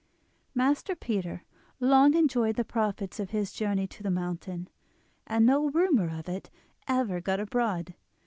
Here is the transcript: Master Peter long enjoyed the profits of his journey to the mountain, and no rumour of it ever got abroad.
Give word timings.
Master 0.55 0.95
Peter 0.95 1.43
long 1.79 2.15
enjoyed 2.15 2.55
the 2.55 2.65
profits 2.65 3.19
of 3.19 3.29
his 3.29 3.51
journey 3.53 3.85
to 3.85 4.01
the 4.01 4.09
mountain, 4.09 4.67
and 5.27 5.45
no 5.45 5.69
rumour 5.69 6.09
of 6.17 6.27
it 6.27 6.49
ever 6.87 7.21
got 7.21 7.39
abroad. 7.39 7.93